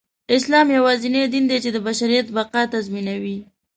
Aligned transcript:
اسلام 0.37 0.67
يواځينى 0.77 1.21
دين 1.33 1.45
دى، 1.49 1.57
چې 1.63 1.69
د 1.73 1.77
بشریت 1.87 2.27
بقاﺀ 2.35 2.71
تضمينوي. 2.73 3.37